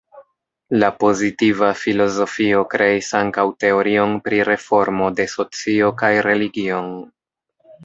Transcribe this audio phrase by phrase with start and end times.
[0.83, 6.93] La pozitiva filozofio kreis ankaŭ teorion pri reformo de socio kaj religion.